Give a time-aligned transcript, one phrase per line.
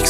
[0.00, 0.08] یک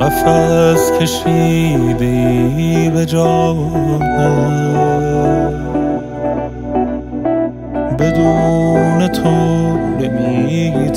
[0.00, 4.00] قفص کشیدی به جانم.
[7.98, 9.30] بدون تو
[9.98, 10.90] نمی‌توانم.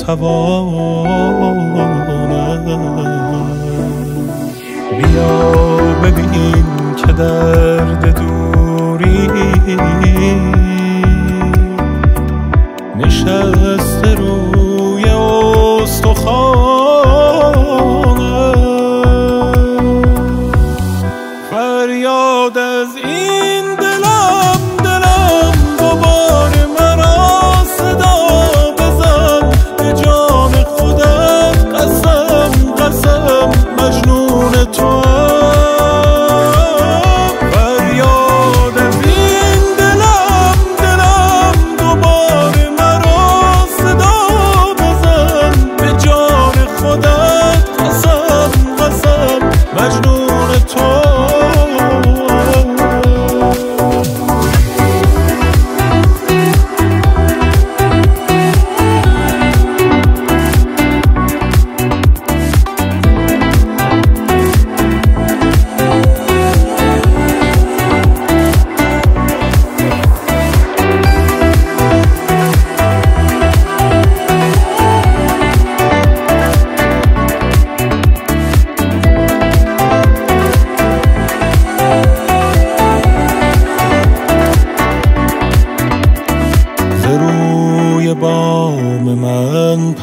[6.02, 6.64] ببین
[6.96, 9.28] که درد دوری.
[12.98, 14.63] نشسته رو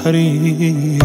[0.03, 0.99] پریدی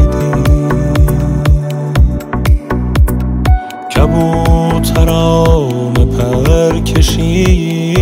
[3.97, 7.97] کبوترام پر کشیدی.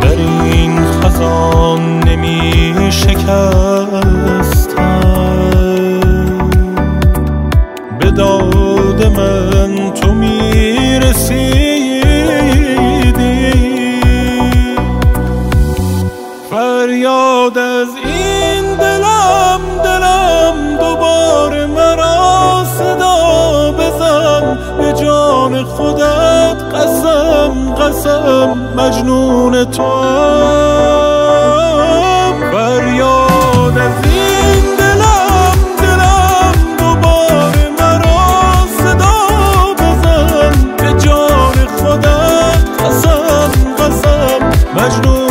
[0.00, 4.43] در این خزان نمی شکر
[16.84, 24.58] فریاد از این دلم دلم دوباره مرا صدا بزن.
[24.78, 29.82] به جان خودت قسم قسم مجنون تو.
[32.52, 34.34] فریاد از این
[44.76, 45.23] مجنون